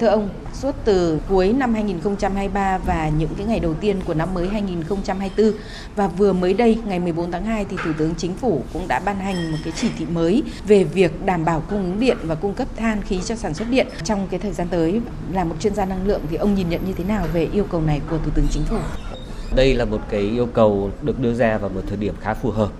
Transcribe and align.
Thưa 0.00 0.06
ông, 0.06 0.28
suốt 0.52 0.74
từ 0.84 1.18
cuối 1.28 1.52
năm 1.52 1.74
2023 1.74 2.78
và 2.78 3.10
những 3.18 3.28
cái 3.38 3.46
ngày 3.46 3.60
đầu 3.60 3.74
tiên 3.74 3.96
của 4.04 4.14
năm 4.14 4.34
mới 4.34 4.48
2024 4.48 5.52
và 5.96 6.08
vừa 6.08 6.32
mới 6.32 6.54
đây 6.54 6.78
ngày 6.86 6.98
14 6.98 7.32
tháng 7.32 7.44
2 7.44 7.64
thì 7.64 7.76
Thủ 7.84 7.90
tướng 7.98 8.14
Chính 8.14 8.34
phủ 8.34 8.62
cũng 8.72 8.88
đã 8.88 9.00
ban 9.04 9.16
hành 9.16 9.52
một 9.52 9.58
cái 9.64 9.72
chỉ 9.76 9.88
thị 9.98 10.06
mới 10.06 10.42
về 10.66 10.84
việc 10.84 11.24
đảm 11.24 11.44
bảo 11.44 11.62
cung 11.70 11.82
ứng 11.82 12.00
điện 12.00 12.16
và 12.22 12.34
cung 12.34 12.54
cấp 12.54 12.68
than 12.76 13.02
khí 13.02 13.20
cho 13.24 13.36
sản 13.36 13.54
xuất 13.54 13.68
điện 13.70 13.86
trong 14.04 14.28
cái 14.30 14.40
thời 14.40 14.52
gian 14.52 14.68
tới. 14.68 15.00
Là 15.32 15.44
một 15.44 15.54
chuyên 15.60 15.74
gia 15.74 15.84
năng 15.84 16.06
lượng 16.06 16.20
thì 16.30 16.36
ông 16.36 16.54
nhìn 16.54 16.68
nhận 16.68 16.80
như 16.86 16.92
thế 16.92 17.04
nào 17.04 17.26
về 17.32 17.48
yêu 17.52 17.64
cầu 17.70 17.80
này 17.80 18.00
của 18.10 18.18
Thủ 18.18 18.30
tướng 18.34 18.46
Chính 18.50 18.62
phủ? 18.62 18.76
Đây 19.56 19.74
là 19.74 19.84
một 19.84 20.00
cái 20.10 20.20
yêu 20.20 20.46
cầu 20.46 20.90
được 21.02 21.20
đưa 21.20 21.34
ra 21.34 21.58
vào 21.58 21.70
một 21.70 21.82
thời 21.88 21.96
điểm 21.96 22.14
khá 22.20 22.34
phù 22.34 22.50
hợp 22.50 22.70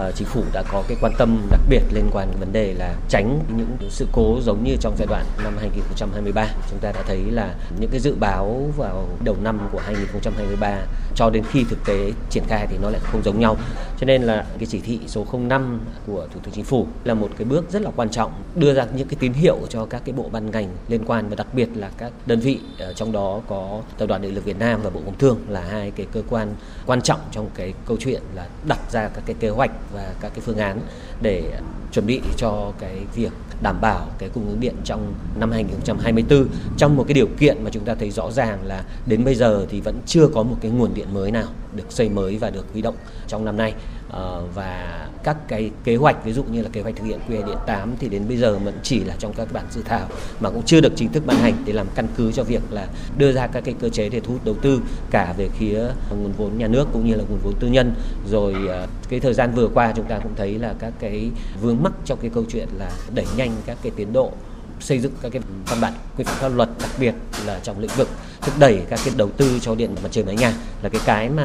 uh, 0.00 0.14
chính 0.14 0.28
phủ 0.28 0.42
đã 0.52 0.62
có 0.72 0.82
cái 0.88 0.96
quan 1.00 1.12
tâm 1.18 1.46
đặc 1.50 1.60
biệt 1.68 1.82
liên 1.92 2.10
quan 2.12 2.30
đến 2.30 2.40
vấn 2.40 2.52
đề 2.52 2.74
là 2.74 2.94
tránh 3.08 3.40
những 3.56 3.76
sự 3.90 4.06
cố 4.12 4.38
giống 4.42 4.64
như 4.64 4.76
trong 4.80 4.94
giai 4.98 5.06
đoạn 5.06 5.24
năm 5.44 5.56
2023 5.60 6.46
chúng 6.70 6.78
ta 6.78 6.92
đã 6.92 7.02
thấy 7.06 7.24
là 7.30 7.54
những 7.80 7.90
cái 7.90 8.00
dự 8.00 8.14
báo 8.20 8.70
vào 8.76 9.08
đầu 9.24 9.36
năm 9.42 9.68
của 9.72 9.80
2023 9.84 10.80
cho 11.14 11.30
đến 11.30 11.44
khi 11.50 11.64
thực 11.64 11.78
tế 11.86 12.12
triển 12.30 12.44
khai 12.48 12.66
thì 12.70 12.76
nó 12.82 12.90
lại 12.90 13.00
không 13.04 13.22
giống 13.22 13.40
nhau. 13.40 13.56
Cho 13.98 14.06
nên 14.06 14.22
là 14.22 14.44
cái 14.58 14.66
chỉ 14.66 14.80
thị 14.80 15.00
số 15.06 15.26
05 15.32 15.80
của 16.06 16.26
thủ 16.34 16.40
tướng 16.42 16.54
chính 16.54 16.64
phủ 16.64 16.86
là 17.04 17.14
một 17.14 17.30
cái 17.36 17.44
bước 17.44 17.70
rất 17.70 17.82
là 17.82 17.90
quan 17.96 18.10
trọng 18.10 18.32
đưa 18.54 18.74
ra 18.74 18.86
những 18.96 19.08
cái 19.08 19.16
tín 19.20 19.32
hiệu 19.32 19.58
cho 19.68 19.86
các 19.86 20.02
cái 20.04 20.12
bộ 20.12 20.28
ban 20.32 20.50
ngành 20.50 20.68
liên 20.88 21.04
quan 21.06 21.28
và 21.28 21.36
đặc 21.36 21.46
biệt 21.54 21.68
là 21.74 21.90
các 21.98 22.12
đơn 22.26 22.40
vị 22.40 22.60
trong 22.94 23.12
đó 23.12 23.40
có 23.48 23.80
tập 23.98 24.06
đoàn 24.06 24.22
điện 24.22 24.34
lực 24.34 24.44
Việt 24.44 24.58
Nam 24.58 24.80
và 24.82 24.90
bộ 24.90 25.00
công 25.04 25.18
thương 25.18 25.38
là 25.48 25.60
hai 25.60 25.90
cái 25.90 26.06
cơ 26.12 26.22
quan 26.30 26.54
quan 26.86 27.02
trọng 27.02 27.20
trong 27.30 27.48
cái 27.54 27.74
câu 27.86 27.96
chuyện 28.00 28.22
là 28.34 28.46
đặt 28.68 28.92
ra 28.92 29.08
các 29.08 29.22
cái 29.26 29.36
kế 29.40 29.48
hoạch 29.48 29.70
và 29.92 30.14
các 30.20 30.28
cái 30.34 30.40
phương 30.40 30.58
án 30.58 30.80
để 31.22 31.42
chuẩn 31.92 32.06
bị 32.06 32.20
cho 32.36 32.72
cái 32.78 32.96
việc 33.14 33.32
đảm 33.62 33.80
bảo 33.80 34.06
cái 34.18 34.28
cung 34.28 34.48
ứng 34.48 34.60
điện 34.60 34.74
trong 34.84 35.14
năm 35.36 35.50
2024 35.50 36.48
trong 36.76 36.96
một 36.96 37.04
cái 37.08 37.14
điều 37.14 37.28
kiện 37.38 37.64
mà 37.64 37.70
chúng 37.70 37.84
ta 37.84 37.94
thấy 37.94 38.10
rõ 38.10 38.30
ràng 38.30 38.58
là 38.64 38.84
đến 39.06 39.24
bây 39.24 39.34
giờ 39.34 39.66
thì 39.70 39.80
vẫn 39.80 40.00
chưa 40.06 40.28
có 40.34 40.42
một 40.42 40.56
cái 40.60 40.70
nguồn 40.70 40.94
điện 40.94 41.14
mới 41.14 41.30
nào 41.30 41.46
được 41.76 41.84
xây 41.88 42.08
mới 42.08 42.38
và 42.38 42.50
được 42.50 42.66
huy 42.72 42.82
động 42.82 42.94
trong 43.28 43.44
năm 43.44 43.56
nay. 43.56 43.74
Ờ, 44.14 44.42
và 44.54 45.08
các 45.22 45.36
cái 45.48 45.70
kế 45.84 45.96
hoạch, 45.96 46.24
ví 46.24 46.32
dụ 46.32 46.44
như 46.44 46.62
là 46.62 46.68
kế 46.72 46.80
hoạch 46.80 46.96
thực 46.96 47.04
hiện 47.04 47.20
quy 47.28 47.36
điện 47.36 47.56
8 47.66 47.94
thì 47.98 48.08
đến 48.08 48.28
bây 48.28 48.36
giờ 48.36 48.58
vẫn 48.58 48.74
chỉ 48.82 49.04
là 49.04 49.14
trong 49.18 49.32
các 49.32 49.52
bản 49.52 49.64
dự 49.70 49.82
thảo 49.82 50.08
mà 50.40 50.50
cũng 50.50 50.62
chưa 50.62 50.80
được 50.80 50.92
chính 50.96 51.12
thức 51.12 51.26
ban 51.26 51.36
hành 51.36 51.54
để 51.64 51.72
làm 51.72 51.86
căn 51.94 52.06
cứ 52.16 52.32
cho 52.32 52.44
việc 52.44 52.62
là 52.70 52.86
đưa 53.18 53.32
ra 53.32 53.46
các 53.46 53.64
cái 53.64 53.74
cơ 53.80 53.88
chế 53.88 54.08
để 54.08 54.20
thu 54.20 54.32
hút 54.32 54.44
đầu 54.44 54.54
tư 54.62 54.80
cả 55.10 55.34
về 55.36 55.48
phía 55.58 55.80
nguồn 56.10 56.32
vốn 56.32 56.58
nhà 56.58 56.66
nước 56.66 56.88
cũng 56.92 57.06
như 57.06 57.14
là 57.14 57.24
nguồn 57.28 57.38
vốn 57.42 57.54
tư 57.60 57.68
nhân. 57.68 57.94
Rồi 58.30 58.54
ờ, 58.68 58.86
cái 59.08 59.20
thời 59.20 59.34
gian 59.34 59.52
vừa 59.54 59.68
qua 59.74 59.92
chúng 59.96 60.06
ta 60.06 60.18
cũng 60.18 60.32
thấy 60.36 60.58
là 60.58 60.74
các 60.78 60.92
cái 60.98 61.30
vướng 61.60 61.82
mắc 61.82 61.92
trong 62.04 62.18
cái 62.22 62.30
câu 62.34 62.44
chuyện 62.48 62.68
là 62.78 62.90
đẩy 63.14 63.26
nhanh 63.36 63.50
các 63.66 63.78
cái 63.82 63.92
tiến 63.96 64.12
độ 64.12 64.32
xây 64.80 64.98
dựng 64.98 65.12
các 65.22 65.32
cái 65.32 65.42
văn 65.66 65.80
bản 65.80 65.92
quy 66.16 66.24
phạm 66.24 66.36
pháp 66.40 66.48
luật, 66.48 66.68
đặc 66.80 66.90
biệt 66.98 67.14
là 67.46 67.60
trong 67.62 67.78
lĩnh 67.78 67.90
vực 67.96 68.08
thúc 68.40 68.54
đẩy 68.58 68.82
các 68.90 69.00
cái 69.04 69.14
đầu 69.16 69.30
tư 69.36 69.58
cho 69.60 69.74
điện 69.74 69.94
mặt 70.02 70.08
trời 70.12 70.24
mái 70.24 70.36
nhà 70.36 70.52
là 70.82 70.88
cái 70.88 71.00
cái 71.04 71.28
mà 71.28 71.44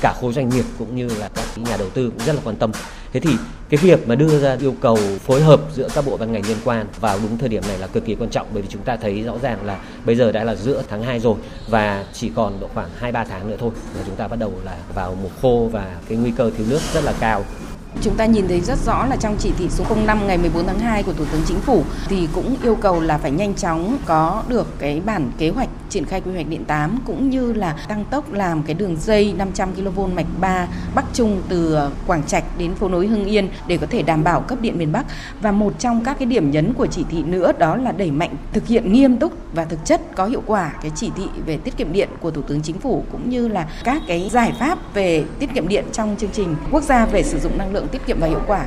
cả 0.00 0.14
khối 0.20 0.32
doanh 0.32 0.48
nghiệp 0.48 0.64
cũng 0.78 0.96
như 0.96 1.08
là 1.08 1.28
các 1.34 1.44
nhà 1.56 1.76
đầu 1.76 1.88
tư 1.90 2.10
cũng 2.10 2.26
rất 2.26 2.32
là 2.32 2.40
quan 2.44 2.56
tâm. 2.56 2.72
Thế 3.12 3.20
thì 3.20 3.30
cái 3.68 3.78
việc 3.82 4.08
mà 4.08 4.14
đưa 4.14 4.40
ra 4.40 4.56
yêu 4.60 4.74
cầu 4.80 4.98
phối 5.26 5.42
hợp 5.42 5.60
giữa 5.74 5.88
các 5.94 6.06
bộ 6.06 6.16
ban 6.16 6.32
ngành 6.32 6.46
liên 6.46 6.56
quan 6.64 6.86
vào 7.00 7.18
đúng 7.22 7.38
thời 7.38 7.48
điểm 7.48 7.62
này 7.68 7.78
là 7.78 7.86
cực 7.86 8.04
kỳ 8.04 8.14
quan 8.14 8.30
trọng, 8.30 8.46
bởi 8.52 8.62
vì 8.62 8.68
chúng 8.70 8.82
ta 8.82 8.96
thấy 8.96 9.22
rõ 9.22 9.32
ràng 9.42 9.66
là 9.66 9.78
bây 10.04 10.16
giờ 10.16 10.32
đã 10.32 10.44
là 10.44 10.54
giữa 10.54 10.82
tháng 10.90 11.02
2 11.02 11.20
rồi 11.20 11.36
và 11.68 12.04
chỉ 12.12 12.30
còn 12.34 12.60
độ 12.60 12.68
khoảng 12.74 12.88
2 12.98 13.12
3 13.12 13.24
tháng 13.24 13.50
nữa 13.50 13.56
thôi 13.60 13.70
là 13.96 14.02
chúng 14.06 14.16
ta 14.16 14.28
bắt 14.28 14.38
đầu 14.38 14.52
là 14.64 14.76
vào 14.94 15.16
mùa 15.22 15.28
khô 15.42 15.68
và 15.72 15.86
cái 16.08 16.18
nguy 16.18 16.30
cơ 16.30 16.50
thiếu 16.58 16.66
nước 16.70 16.80
rất 16.94 17.04
là 17.04 17.12
cao. 17.20 17.44
Chúng 18.02 18.16
ta 18.16 18.26
nhìn 18.26 18.48
thấy 18.48 18.60
rất 18.60 18.78
rõ 18.86 19.06
là 19.06 19.16
trong 19.16 19.36
chỉ 19.38 19.52
thị 19.58 19.68
số 19.70 19.84
05 20.06 20.26
ngày 20.26 20.38
14 20.38 20.66
tháng 20.66 20.78
2 20.78 21.02
của 21.02 21.12
Thủ 21.12 21.24
tướng 21.32 21.42
Chính 21.46 21.60
phủ 21.60 21.84
thì 22.08 22.28
cũng 22.34 22.56
yêu 22.62 22.74
cầu 22.74 23.00
là 23.00 23.18
phải 23.18 23.30
nhanh 23.30 23.54
chóng 23.54 23.98
có 24.06 24.42
được 24.48 24.66
cái 24.78 25.00
bản 25.00 25.30
kế 25.38 25.48
hoạch 25.48 25.68
triển 25.90 26.04
khai 26.04 26.20
quy 26.20 26.32
hoạch 26.32 26.48
điện 26.48 26.64
8 26.64 26.98
cũng 27.06 27.30
như 27.30 27.52
là 27.52 27.72
tăng 27.88 28.04
tốc 28.10 28.32
làm 28.32 28.62
cái 28.62 28.74
đường 28.74 28.96
dây 29.00 29.34
500 29.38 29.68
kV 29.74 30.00
mạch 30.14 30.26
3 30.40 30.68
Bắc 30.94 31.04
Trung 31.12 31.42
từ 31.48 31.78
Quảng 32.06 32.22
Trạch 32.22 32.44
đến 32.58 32.74
phố 32.74 32.88
nối 32.88 33.06
Hưng 33.06 33.24
Yên 33.24 33.48
để 33.66 33.76
có 33.76 33.86
thể 33.90 34.02
đảm 34.02 34.24
bảo 34.24 34.40
cấp 34.40 34.58
điện 34.60 34.78
miền 34.78 34.92
Bắc. 34.92 35.06
Và 35.40 35.52
một 35.52 35.72
trong 35.78 36.04
các 36.04 36.18
cái 36.18 36.26
điểm 36.26 36.50
nhấn 36.50 36.74
của 36.74 36.86
chỉ 36.86 37.04
thị 37.10 37.22
nữa 37.22 37.52
đó 37.58 37.76
là 37.76 37.92
đẩy 37.92 38.10
mạnh 38.10 38.36
thực 38.52 38.66
hiện 38.66 38.92
nghiêm 38.92 39.16
túc 39.16 39.32
và 39.54 39.64
thực 39.64 39.84
chất 39.84 40.00
có 40.16 40.26
hiệu 40.26 40.42
quả 40.46 40.72
cái 40.82 40.90
chỉ 40.94 41.10
thị 41.16 41.24
về 41.46 41.56
tiết 41.56 41.76
kiệm 41.76 41.92
điện 41.92 42.08
của 42.20 42.30
Thủ 42.30 42.42
tướng 42.42 42.62
Chính 42.62 42.78
phủ 42.78 43.04
cũng 43.12 43.30
như 43.30 43.48
là 43.48 43.68
các 43.84 44.02
cái 44.06 44.28
giải 44.32 44.52
pháp 44.58 44.94
về 44.94 45.24
tiết 45.38 45.54
kiệm 45.54 45.68
điện 45.68 45.84
trong 45.92 46.16
chương 46.18 46.30
trình 46.32 46.56
quốc 46.70 46.82
gia 46.82 47.06
về 47.06 47.22
sử 47.22 47.38
dụng 47.38 47.58
năng 47.58 47.72
lượng 47.72 47.88
tiết 47.88 48.06
kiệm 48.06 48.20
và 48.20 48.26
hiệu 48.26 48.42
quả. 48.46 48.66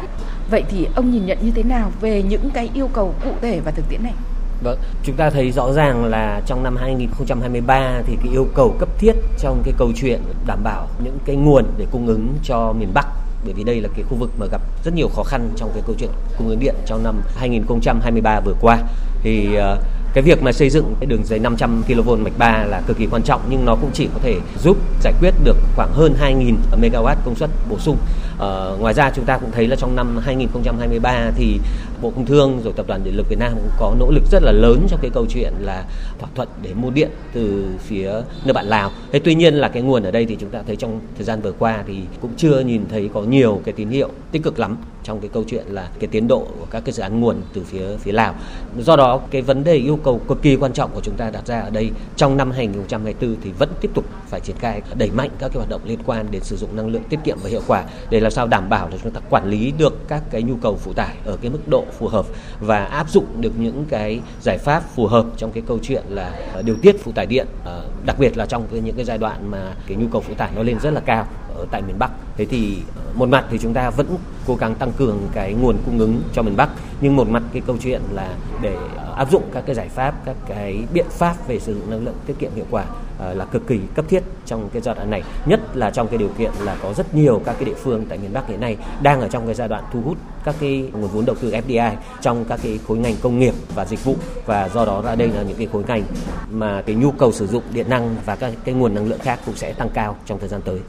Vậy 0.49 0.63
thì 0.69 0.87
ông 0.95 1.11
nhìn 1.11 1.25
nhận 1.25 1.37
như 1.41 1.51
thế 1.51 1.63
nào 1.63 1.91
về 2.01 2.23
những 2.23 2.49
cái 2.53 2.69
yêu 2.73 2.89
cầu 2.93 3.15
cụ 3.23 3.31
thể 3.41 3.59
và 3.65 3.71
thực 3.71 3.89
tiễn 3.89 4.03
này? 4.03 4.13
Vâng, 4.63 4.79
chúng 5.03 5.15
ta 5.15 5.29
thấy 5.29 5.51
rõ 5.51 5.73
ràng 5.73 6.05
là 6.05 6.41
trong 6.45 6.63
năm 6.63 6.75
2023 6.75 8.01
thì 8.05 8.17
cái 8.23 8.33
yêu 8.33 8.47
cầu 8.55 8.75
cấp 8.79 8.89
thiết 8.97 9.13
trong 9.39 9.61
cái 9.63 9.73
câu 9.77 9.91
chuyện 9.95 10.21
đảm 10.47 10.63
bảo 10.63 10.87
những 11.03 11.17
cái 11.25 11.35
nguồn 11.35 11.65
để 11.77 11.85
cung 11.91 12.07
ứng 12.07 12.33
cho 12.43 12.73
miền 12.79 12.89
Bắc 12.93 13.07
bởi 13.45 13.53
vì 13.53 13.63
đây 13.63 13.81
là 13.81 13.89
cái 13.95 14.03
khu 14.09 14.17
vực 14.17 14.29
mà 14.39 14.45
gặp 14.51 14.61
rất 14.83 14.93
nhiều 14.93 15.07
khó 15.15 15.23
khăn 15.23 15.49
trong 15.55 15.71
cái 15.73 15.83
câu 15.87 15.95
chuyện 15.99 16.09
cung 16.37 16.49
ứng 16.49 16.59
điện 16.59 16.75
trong 16.85 17.03
năm 17.03 17.21
2023 17.35 18.39
vừa 18.39 18.55
qua 18.61 18.79
thì 19.23 19.47
uh, 19.57 19.79
cái 20.13 20.23
việc 20.23 20.43
mà 20.43 20.51
xây 20.51 20.69
dựng 20.69 20.95
cái 20.99 21.05
đường 21.05 21.25
dây 21.25 21.39
500 21.39 21.83
kV 21.87 22.09
mạch 22.09 22.37
3 22.37 22.63
là 22.63 22.81
cực 22.87 22.97
kỳ 22.97 23.07
quan 23.11 23.23
trọng 23.23 23.41
nhưng 23.49 23.65
nó 23.65 23.75
cũng 23.75 23.89
chỉ 23.93 24.09
có 24.13 24.19
thể 24.23 24.39
giúp 24.63 24.77
giải 25.01 25.13
quyết 25.19 25.33
được 25.43 25.57
khoảng 25.75 25.93
hơn 25.93 26.15
2.000 26.21 26.55
MW 26.81 27.15
công 27.25 27.35
suất 27.35 27.49
bổ 27.69 27.79
sung. 27.79 27.97
Ờ, 28.37 28.77
ngoài 28.79 28.93
ra 28.93 29.11
chúng 29.15 29.25
ta 29.25 29.37
cũng 29.37 29.51
thấy 29.51 29.67
là 29.67 29.75
trong 29.75 29.95
năm 29.95 30.17
2023 30.25 31.31
thì 31.35 31.59
Bộ 32.03 32.09
Công 32.09 32.25
Thương 32.25 32.61
rồi 32.63 32.73
Tập 32.75 32.87
đoàn 32.87 33.03
Điện 33.03 33.17
lực 33.17 33.29
Việt 33.29 33.39
Nam 33.39 33.51
cũng 33.55 33.69
có 33.79 33.95
nỗ 33.99 34.11
lực 34.11 34.23
rất 34.31 34.43
là 34.43 34.51
lớn 34.51 34.87
trong 34.89 34.99
cái 35.01 35.11
câu 35.13 35.25
chuyện 35.29 35.53
là 35.59 35.85
thỏa 36.19 36.29
thuận 36.35 36.49
để 36.61 36.73
mua 36.73 36.89
điện 36.89 37.09
từ 37.33 37.65
phía 37.79 38.11
nước 38.45 38.53
bạn 38.53 38.65
Lào. 38.65 38.91
Thế 39.11 39.19
tuy 39.19 39.35
nhiên 39.35 39.53
là 39.53 39.67
cái 39.67 39.81
nguồn 39.81 40.03
ở 40.03 40.11
đây 40.11 40.25
thì 40.25 40.37
chúng 40.39 40.49
ta 40.49 40.61
thấy 40.67 40.75
trong 40.75 40.99
thời 41.15 41.25
gian 41.25 41.41
vừa 41.41 41.51
qua 41.51 41.83
thì 41.87 41.93
cũng 42.21 42.31
chưa 42.37 42.59
nhìn 42.59 42.81
thấy 42.89 43.09
có 43.13 43.21
nhiều 43.21 43.61
cái 43.65 43.73
tín 43.73 43.89
hiệu 43.89 44.09
tích 44.31 44.43
cực 44.43 44.59
lắm 44.59 44.77
trong 45.03 45.19
cái 45.19 45.29
câu 45.33 45.43
chuyện 45.47 45.65
là 45.67 45.89
cái 45.99 46.07
tiến 46.07 46.27
độ 46.27 46.47
của 46.59 46.65
các 46.69 46.85
cái 46.85 46.93
dự 46.93 47.03
án 47.03 47.19
nguồn 47.19 47.41
từ 47.53 47.63
phía 47.63 47.97
phía 47.97 48.11
Lào. 48.11 48.35
Do 48.79 48.95
đó, 48.95 49.21
cái 49.31 49.41
vấn 49.41 49.63
đề 49.63 49.75
yêu 49.75 49.99
cầu 50.03 50.21
cực 50.27 50.41
kỳ 50.41 50.55
quan 50.55 50.73
trọng 50.73 50.91
của 50.93 51.01
chúng 51.03 51.15
ta 51.15 51.29
đặt 51.29 51.47
ra 51.47 51.59
ở 51.59 51.69
đây, 51.69 51.91
trong 52.15 52.37
năm 52.37 52.51
2024 52.51 53.41
thì 53.41 53.51
vẫn 53.51 53.69
tiếp 53.81 53.91
tục 53.93 54.05
phải 54.27 54.39
triển 54.39 54.55
khai, 54.59 54.81
đẩy 54.95 55.11
mạnh 55.11 55.29
các 55.39 55.47
cái 55.47 55.57
hoạt 55.57 55.69
động 55.69 55.81
liên 55.85 55.99
quan 56.05 56.25
đến 56.31 56.43
sử 56.43 56.57
dụng 56.57 56.75
năng 56.75 56.87
lượng 56.87 57.03
tiết 57.09 57.19
kiệm 57.23 57.37
và 57.43 57.49
hiệu 57.49 57.61
quả 57.67 57.83
để 58.09 58.19
làm 58.19 58.31
sao 58.31 58.47
đảm 58.47 58.69
bảo 58.69 58.89
là 58.89 58.97
chúng 59.03 59.11
ta 59.11 59.21
quản 59.29 59.49
lý 59.49 59.73
được 59.77 60.07
các 60.07 60.23
cái 60.31 60.43
nhu 60.43 60.55
cầu 60.55 60.75
phụ 60.75 60.93
tải 60.93 61.15
ở 61.25 61.37
cái 61.41 61.51
mức 61.51 61.67
độ 61.67 61.85
phù 61.99 62.07
hợp 62.07 62.25
và 62.59 62.85
áp 62.85 63.09
dụng 63.09 63.25
được 63.41 63.59
những 63.59 63.85
cái 63.89 64.19
giải 64.41 64.57
pháp 64.57 64.83
phù 64.95 65.07
hợp 65.07 65.25
trong 65.37 65.51
cái 65.51 65.63
câu 65.67 65.79
chuyện 65.83 66.03
là 66.09 66.31
ờ, 66.53 66.61
điều 66.61 66.75
tiết 66.81 67.03
phụ 67.03 67.11
tải 67.11 67.25
điện 67.25 67.47
ờ, 67.65 67.85
đặc 68.05 68.19
biệt 68.19 68.37
là 68.37 68.45
trong 68.45 68.67
những 68.71 68.95
cái 68.95 69.05
giai 69.05 69.17
đoạn 69.17 69.51
mà 69.51 69.75
cái 69.87 69.97
nhu 69.97 70.07
cầu 70.07 70.21
phụ 70.21 70.33
tải 70.33 70.51
nó 70.55 70.63
lên 70.63 70.79
rất 70.79 70.91
là 70.91 70.99
cao 70.99 71.27
ở 71.55 71.65
tại 71.71 71.81
miền 71.81 71.99
Bắc. 71.99 72.11
Thế 72.37 72.45
thì 72.45 72.77
ờ, 72.95 73.01
một 73.13 73.29
mặt 73.29 73.45
thì 73.49 73.57
chúng 73.57 73.73
ta 73.73 73.89
vẫn 73.89 74.17
cố 74.47 74.55
gắng 74.55 74.75
tăng 74.75 74.91
cường 74.91 75.19
cái 75.33 75.53
nguồn 75.53 75.77
cung 75.85 75.99
ứng 75.99 76.21
cho 76.33 76.41
miền 76.41 76.57
Bắc, 76.57 76.69
nhưng 77.01 77.15
một 77.15 77.29
mặt 77.29 77.43
cái 77.53 77.61
câu 77.67 77.77
chuyện 77.81 78.01
là 78.11 78.35
để 78.61 78.75
ờ, 78.95 79.13
áp 79.15 79.31
dụng 79.31 79.43
các 79.53 79.63
cái 79.65 79.75
giải 79.75 79.89
pháp, 79.89 80.25
các 80.25 80.35
cái 80.47 80.83
biện 80.93 81.05
pháp 81.09 81.47
về 81.47 81.59
sử 81.59 81.73
dụng 81.73 81.89
năng 81.89 82.05
lượng 82.05 82.15
tiết 82.25 82.33
kiệm 82.39 82.51
hiệu 82.55 82.65
quả 82.71 82.85
ờ, 83.17 83.33
là 83.33 83.45
cực 83.45 83.67
kỳ 83.67 83.79
cấp 83.95 84.05
thiết 84.09 84.23
trong 84.45 84.69
cái 84.73 84.81
giai 84.81 84.95
đoạn 84.95 85.09
này, 85.09 85.23
nhất 85.45 85.59
là 85.73 85.89
trong 85.89 86.07
cái 86.07 86.17
điều 86.17 86.29
kiện 86.37 86.51
là 86.59 86.75
có 86.83 86.93
rất 86.93 87.15
nhiều 87.15 87.41
các 87.45 87.53
cái 87.53 87.65
địa 87.65 87.77
phương 87.83 88.05
tại 88.09 88.17
miền 88.17 88.33
Bắc 88.33 88.47
hiện 88.47 88.59
nay 88.59 88.77
đang 89.01 89.21
ở 89.21 89.27
trong 89.27 89.45
cái 89.45 89.55
giai 89.55 89.67
đoạn 89.67 89.83
thu 89.93 90.01
hút 90.01 90.17
các 90.43 90.55
cái 90.59 90.89
nguồn 90.93 91.07
vốn 91.07 91.25
đầu 91.25 91.35
tư 91.41 91.51
FDI 91.51 91.95
trong 92.21 92.45
các 92.45 92.59
cái 92.63 92.79
khối 92.87 92.97
ngành 92.97 93.15
công 93.21 93.39
nghiệp 93.39 93.53
và 93.75 93.85
dịch 93.85 94.03
vụ 94.03 94.15
và 94.45 94.69
do 94.69 94.85
đó 94.85 95.01
ra 95.01 95.15
đây 95.15 95.27
là 95.27 95.43
những 95.43 95.57
cái 95.57 95.67
khối 95.71 95.83
ngành 95.87 96.03
mà 96.51 96.81
cái 96.85 96.95
nhu 96.95 97.11
cầu 97.11 97.31
sử 97.31 97.47
dụng 97.47 97.63
điện 97.73 97.89
năng 97.89 98.15
và 98.25 98.35
các 98.35 98.53
cái 98.63 98.75
nguồn 98.75 98.95
năng 98.95 99.07
lượng 99.07 99.19
khác 99.19 99.39
cũng 99.45 99.55
sẽ 99.55 99.73
tăng 99.73 99.89
cao 99.89 100.15
trong 100.25 100.39
thời 100.39 100.49
gian 100.49 100.61
tới. 100.61 100.79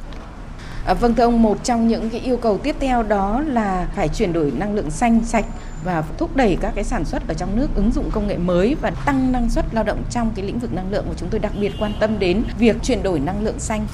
À, 0.86 0.94
vâng 0.94 1.14
thưa 1.14 1.22
ông, 1.22 1.42
một 1.42 1.64
trong 1.64 1.88
những 1.88 2.10
cái 2.10 2.20
yêu 2.20 2.36
cầu 2.36 2.58
tiếp 2.58 2.76
theo 2.80 3.02
đó 3.02 3.40
là 3.46 3.88
phải 3.94 4.08
chuyển 4.08 4.32
đổi 4.32 4.52
năng 4.56 4.74
lượng 4.74 4.90
xanh 4.90 5.24
sạch 5.24 5.44
và 5.84 6.04
thúc 6.18 6.36
đẩy 6.36 6.58
các 6.60 6.72
cái 6.74 6.84
sản 6.84 7.04
xuất 7.04 7.28
ở 7.28 7.34
trong 7.34 7.56
nước 7.56 7.68
ứng 7.74 7.92
dụng 7.92 8.10
công 8.10 8.26
nghệ 8.26 8.36
mới 8.38 8.76
và 8.80 8.90
tăng 8.90 9.32
năng 9.32 9.50
suất 9.50 9.64
lao 9.74 9.84
động 9.84 10.02
trong 10.10 10.32
cái 10.34 10.44
lĩnh 10.44 10.58
vực 10.58 10.74
năng 10.74 10.90
lượng 10.90 11.04
mà 11.08 11.14
chúng 11.16 11.28
tôi 11.28 11.40
đặc 11.40 11.52
biệt 11.60 11.72
quan 11.81 11.92
tâm 12.00 12.19
đến 12.19 12.42
việc 12.58 12.76
chuyển 12.82 13.02
đổi 13.02 13.20
năng 13.20 13.44
lượng 13.44 13.58
xanh. 13.58 13.86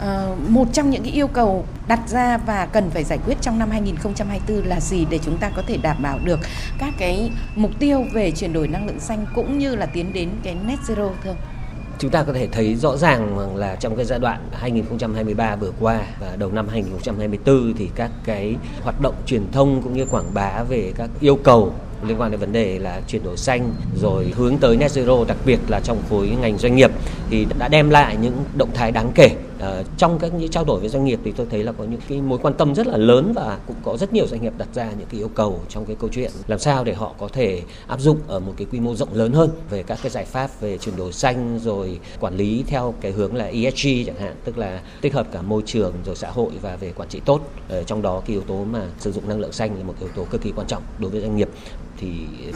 À, 0.00 0.26
một 0.48 0.68
trong 0.72 0.90
những 0.90 1.02
cái 1.02 1.12
yêu 1.12 1.28
cầu 1.28 1.64
đặt 1.88 2.00
ra 2.08 2.36
và 2.36 2.66
cần 2.66 2.90
phải 2.90 3.04
giải 3.04 3.18
quyết 3.26 3.36
trong 3.40 3.58
năm 3.58 3.70
2024 3.70 4.66
là 4.66 4.80
gì 4.80 5.06
để 5.10 5.18
chúng 5.24 5.38
ta 5.38 5.50
có 5.56 5.62
thể 5.66 5.76
đảm 5.76 5.96
bảo 6.02 6.18
được 6.24 6.40
các 6.78 6.94
cái 6.98 7.30
mục 7.56 7.70
tiêu 7.78 8.04
về 8.12 8.30
chuyển 8.30 8.52
đổi 8.52 8.68
năng 8.68 8.86
lượng 8.86 9.00
xanh 9.00 9.26
cũng 9.34 9.58
như 9.58 9.74
là 9.74 9.86
tiến 9.86 10.12
đến 10.12 10.30
cái 10.42 10.56
net 10.66 10.78
zero 10.86 11.10
thưa 11.24 11.30
ông? 11.30 11.55
Chúng 11.98 12.10
ta 12.10 12.22
có 12.22 12.32
thể 12.32 12.48
thấy 12.52 12.74
rõ 12.74 12.96
ràng 12.96 13.56
là 13.56 13.76
trong 13.76 13.96
cái 13.96 14.04
giai 14.04 14.18
đoạn 14.18 14.48
2023 14.52 15.56
vừa 15.56 15.72
qua 15.80 16.00
và 16.20 16.36
đầu 16.36 16.52
năm 16.52 16.68
2024 16.68 17.74
thì 17.78 17.90
các 17.94 18.10
cái 18.24 18.56
hoạt 18.82 19.00
động 19.00 19.14
truyền 19.26 19.42
thông 19.52 19.82
cũng 19.82 19.92
như 19.92 20.06
quảng 20.06 20.34
bá 20.34 20.62
về 20.68 20.92
các 20.96 21.10
yêu 21.20 21.36
cầu 21.36 21.72
liên 22.02 22.20
quan 22.20 22.30
đến 22.30 22.40
vấn 22.40 22.52
đề 22.52 22.78
là 22.78 23.00
chuyển 23.08 23.24
đổi 23.24 23.36
xanh 23.36 23.70
rồi 24.02 24.32
hướng 24.36 24.58
tới 24.58 24.76
net 24.76 24.90
zero, 24.90 25.24
đặc 25.24 25.36
biệt 25.44 25.58
là 25.68 25.80
trong 25.80 25.98
khối 26.10 26.28
ngành 26.40 26.58
doanh 26.58 26.76
nghiệp 26.76 26.90
thì 27.30 27.46
đã 27.58 27.68
đem 27.68 27.90
lại 27.90 28.16
những 28.22 28.44
động 28.54 28.70
thái 28.74 28.92
đáng 28.92 29.10
kể. 29.14 29.30
À, 29.60 29.82
trong 29.96 30.18
các 30.18 30.34
những 30.34 30.50
trao 30.50 30.64
đổi 30.64 30.80
với 30.80 30.88
doanh 30.88 31.04
nghiệp 31.04 31.20
thì 31.24 31.32
tôi 31.32 31.46
thấy 31.50 31.62
là 31.62 31.72
có 31.72 31.84
những 31.84 32.00
cái 32.08 32.20
mối 32.20 32.38
quan 32.42 32.54
tâm 32.54 32.74
rất 32.74 32.86
là 32.86 32.96
lớn 32.96 33.32
và 33.34 33.58
cũng 33.66 33.76
có 33.82 33.96
rất 33.96 34.12
nhiều 34.12 34.26
doanh 34.26 34.42
nghiệp 34.42 34.52
đặt 34.58 34.68
ra 34.74 34.90
những 34.98 35.08
cái 35.10 35.20
yêu 35.20 35.30
cầu 35.34 35.60
trong 35.68 35.84
cái 35.84 35.96
câu 36.00 36.10
chuyện 36.12 36.30
làm 36.46 36.58
sao 36.58 36.84
để 36.84 36.94
họ 36.94 37.14
có 37.18 37.28
thể 37.28 37.62
áp 37.86 38.00
dụng 38.00 38.18
ở 38.28 38.40
một 38.40 38.54
cái 38.56 38.66
quy 38.72 38.80
mô 38.80 38.94
rộng 38.94 39.14
lớn 39.14 39.32
hơn 39.32 39.50
về 39.70 39.82
các 39.82 39.98
cái 40.02 40.10
giải 40.10 40.24
pháp 40.24 40.60
về 40.60 40.78
chuyển 40.78 40.96
đổi 40.96 41.12
xanh 41.12 41.58
rồi 41.62 42.00
quản 42.20 42.36
lý 42.36 42.64
theo 42.66 42.94
cái 43.00 43.12
hướng 43.12 43.36
là 43.36 43.44
ESG 43.44 43.88
chẳng 44.06 44.20
hạn 44.20 44.34
tức 44.44 44.58
là 44.58 44.80
tích 45.00 45.14
hợp 45.14 45.26
cả 45.32 45.42
môi 45.42 45.62
trường 45.66 45.92
rồi 46.04 46.16
xã 46.16 46.30
hội 46.30 46.52
và 46.62 46.76
về 46.76 46.92
quản 46.96 47.08
trị 47.08 47.20
tốt. 47.24 47.40
Ở 47.68 47.82
trong 47.82 48.02
đó 48.02 48.20
cái 48.26 48.34
yếu 48.34 48.42
tố 48.42 48.64
mà 48.64 48.86
sử 48.98 49.12
dụng 49.12 49.28
năng 49.28 49.40
lượng 49.40 49.52
xanh 49.52 49.78
là 49.78 49.84
một 49.84 49.94
yếu 50.00 50.08
tố 50.08 50.24
cực 50.24 50.42
kỳ 50.42 50.52
quan 50.56 50.66
trọng 50.66 50.82
đối 50.98 51.10
với 51.10 51.20
doanh 51.20 51.36
nghiệp 51.36 51.48
thì 51.98 52.08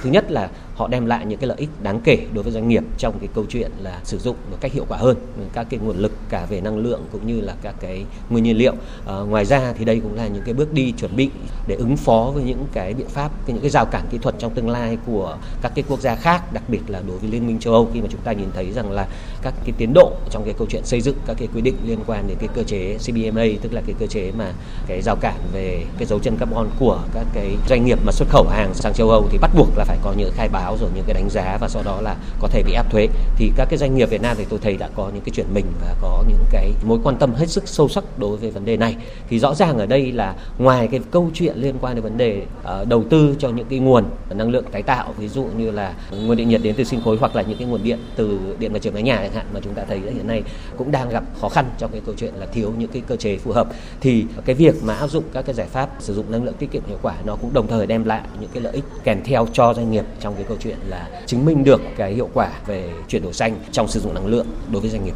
thứ 0.03 0.11
nhất 0.11 0.31
là 0.31 0.49
họ 0.75 0.89
đem 0.89 1.07
lại 1.07 1.27
những 1.27 1.39
cái 1.39 1.49
lợi 1.49 1.59
ích 1.59 1.69
đáng 1.83 2.01
kể 2.05 2.27
đối 2.35 2.45
với 2.45 2.53
doanh 2.53 2.69
nghiệp 2.69 2.85
trong 2.99 3.19
cái 3.19 3.29
câu 3.35 3.45
chuyện 3.49 3.71
là 3.79 4.01
sử 4.05 4.19
dụng 4.19 4.37
một 4.51 4.57
cách 4.61 4.73
hiệu 4.73 4.85
quả 4.89 4.99
hơn 4.99 5.17
các 5.53 5.67
cái 5.71 5.81
nguồn 5.83 5.97
lực 5.97 6.13
cả 6.29 6.47
về 6.51 6.61
năng 6.61 6.79
lượng 6.79 7.01
cũng 7.13 7.27
như 7.27 7.41
là 7.41 7.55
các 7.63 7.75
cái 7.81 8.05
nguyên 8.31 8.45
nhiên 8.45 8.57
liệu. 8.57 8.75
À, 9.07 9.15
ngoài 9.15 9.45
ra 9.45 9.73
thì 9.79 9.85
đây 9.85 10.01
cũng 10.01 10.15
là 10.15 10.27
những 10.27 10.43
cái 10.45 10.55
bước 10.55 10.73
đi 10.73 10.93
chuẩn 10.93 11.17
bị 11.17 11.31
để 11.67 11.75
ứng 11.75 11.97
phó 11.97 12.31
với 12.35 12.45
những 12.45 12.67
cái 12.73 12.95
biện 12.95 13.09
pháp 13.09 13.31
những 13.47 13.61
cái 13.61 13.71
rào 13.71 13.87
cản 13.87 14.07
kỹ 14.11 14.19
thuật 14.19 14.35
trong 14.39 14.55
tương 14.55 14.69
lai 14.69 14.99
của 15.07 15.39
các 15.63 15.73
cái 15.75 15.85
quốc 15.89 16.01
gia 16.01 16.15
khác 16.15 16.53
đặc 16.53 16.63
biệt 16.69 16.81
là 16.89 17.03
đối 17.09 17.19
với 17.19 17.31
liên 17.31 17.47
minh 17.47 17.59
châu 17.59 17.75
Âu 17.75 17.89
khi 17.95 18.01
mà 18.01 18.07
chúng 18.11 18.21
ta 18.21 18.33
nhìn 18.33 18.49
thấy 18.55 18.73
rằng 18.73 18.91
là 18.93 19.07
các 19.43 19.55
cái 19.65 19.73
tiến 19.79 19.93
độ 19.95 20.13
trong 20.31 20.45
cái 20.45 20.55
câu 20.59 20.67
chuyện 20.71 20.85
xây 20.85 21.01
dựng 21.01 21.17
các 21.27 21.37
cái 21.39 21.49
quy 21.55 21.61
định 21.61 21.77
liên 21.85 21.99
quan 22.07 22.29
đến 22.29 22.37
cái 22.41 22.49
cơ 22.55 22.63
chế 22.63 22.99
CBMA 23.07 23.45
tức 23.63 23.73
là 23.73 23.83
cái 23.87 23.95
cơ 23.99 24.07
chế 24.07 24.33
mà 24.39 24.53
cái 24.87 25.03
rào 25.03 25.17
cản 25.21 25.37
về 25.53 25.85
cái 25.99 26.07
dấu 26.07 26.19
chân 26.19 26.37
carbon 26.37 26.69
của 26.79 27.03
các 27.15 27.27
cái 27.35 27.57
doanh 27.69 27.85
nghiệp 27.85 27.99
mà 28.05 28.13
xuất 28.13 28.29
khẩu 28.29 28.49
hàng 28.49 28.75
sang 28.75 28.93
châu 28.95 29.11
Âu 29.11 29.29
thì 29.31 29.39
bắt 29.39 29.51
buộc 29.55 29.69
là 29.77 29.85
phải 29.85 29.99
có 30.03 30.13
những 30.17 30.33
khai 30.35 30.49
báo 30.49 30.77
rồi 30.81 30.91
những 30.95 31.05
cái 31.07 31.15
đánh 31.15 31.31
giá 31.31 31.59
và 31.61 31.69
sau 31.69 31.83
đó 31.83 32.01
là 32.01 32.17
có 32.41 32.49
thể 32.49 32.63
bị 32.63 32.73
áp 32.73 32.91
thuế. 32.91 33.09
Thì 33.37 33.53
các 33.57 33.69
cái 33.71 33.79
doanh 33.79 33.95
nghiệp 33.95 34.11
Việt 34.11 34.23
Nam 34.23 34.37
thì 34.39 34.45
tôi 34.49 34.59
thấy 34.63 34.77
đã 34.77 34.89
có 34.95 35.11
những 35.15 35.23
cái 35.25 35.31
chuyển 35.31 35.55
mình 35.55 35.67
và 35.81 35.95
có 36.01 36.25
những 36.29 36.45
cái 36.51 36.73
mối 36.85 36.99
quan 37.03 37.17
tâm 37.17 37.35
hết 37.35 37.47
sức 37.47 37.69
sâu 37.69 37.89
sắc 37.89 38.05
đối 38.19 38.37
với 38.37 38.51
vấn 38.51 38.65
đề 38.65 38.77
này. 38.77 38.97
Thì 39.29 39.39
rõ 39.39 39.55
ràng 39.55 39.79
ở 39.79 39.87
đây 39.87 40.13
là 40.13 40.35
ngoài 40.59 40.89
cái 40.89 41.01
câu 41.11 41.31
chuyện 41.35 41.57
liên 41.57 41.75
quan 41.81 41.95
đến 41.95 42.05
vấn 42.05 42.17
đề 42.19 42.43
uh, 42.81 42.89
đầu 42.89 43.05
tư 43.11 43.37
cho 43.39 43.49
những 43.49 43.67
cái 43.71 43.79
nguồn 43.79 44.05
năng 44.31 44.51
lượng 44.51 44.65
tái 44.73 44.83
tạo 44.83 45.15
ví 45.19 45.29
dụ 45.29 45.45
như 45.57 45.71
là 45.71 45.95
nguồn 46.11 46.37
điện 46.37 46.49
nhiệt 46.49 46.63
đến 46.63 46.75
từ 46.79 46.85
sinh 46.85 47.01
khối 47.05 47.17
hoặc 47.21 47.37
là 47.37 47.43
những 47.43 47.59
cái 47.59 47.69
nguồn 47.69 47.83
điện 47.83 47.99
từ 48.17 48.39
điện 48.59 48.73
mặt 48.73 48.79
trời 48.83 48.93
mái 48.93 49.03
nhà 49.03 49.17
chẳng 49.17 49.33
hạn 49.33 49.47
mà 49.55 49.61
chúng 49.63 49.75
ta 49.75 49.83
thấy 49.89 50.01
hiện 50.01 50.27
nay 50.27 50.43
cũng 50.77 50.91
đang 50.91 51.09
gặp 51.09 51.25
khó 51.41 51.49
khăn 51.49 51.65
trong 51.79 51.93
cái 51.93 52.01
câu 52.07 52.15
chuyện 52.19 52.35
là 52.35 52.47
thiếu 52.47 52.73
những 52.79 52.91
cái 52.93 53.03
cơ 53.07 53.17
chế 53.17 53.39
phù 53.39 53.53
hợp 53.53 53.69
thì 54.01 54.25
cái 54.45 54.55
việc 54.55 54.75
mà 54.83 54.95
áp 54.95 55.07
dụng 55.07 55.25
các 55.33 55.47
cái 55.47 55.55
giải 55.55 55.67
pháp 55.67 55.91
sử 55.99 56.15
dụng 56.15 56.31
năng 56.33 56.45
lượng 56.45 56.55
tiết 56.59 56.71
kiệm 56.71 56.83
hiệu 56.87 56.99
quả 57.03 57.15
nó 57.25 57.37
cũng 57.37 57.53
đồng 57.53 57.67
thời 57.67 57.87
đem 57.87 58.05
lại 58.05 58.23
những 58.41 58.51
cái 58.53 58.63
lợi 58.63 58.73
ích 58.73 58.85
kèm 59.05 59.20
kèm 59.21 59.27
theo 59.33 59.47
cho 59.53 59.75
doanh 59.75 59.91
nghiệp 59.91 60.05
trong 60.21 60.35
cái 60.35 60.45
câu 60.49 60.57
chuyện 60.61 60.77
là 60.89 61.09
chứng 61.27 61.45
minh 61.45 61.65
được 61.65 61.81
cái 61.97 62.15
hiệu 62.15 62.29
quả 62.35 62.51
về 62.67 62.91
chuyển 63.09 63.23
đổi 63.23 63.33
xanh 63.33 63.57
trong 63.73 63.89
sử 63.89 64.01
dụng 64.01 64.15
năng 64.15 64.27
lượng 64.27 64.47
đối 64.73 64.81
với 64.81 64.91
doanh 64.91 65.05
nghiệp. 65.05 65.15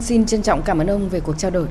Xin 0.00 0.26
trân 0.26 0.42
trọng 0.42 0.62
cảm 0.62 0.78
ơn 0.78 0.86
ông 0.86 1.08
về 1.08 1.20
cuộc 1.20 1.38
trao 1.38 1.50
đổi. 1.50 1.66